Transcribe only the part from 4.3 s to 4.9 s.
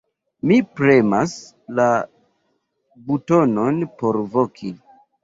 voki.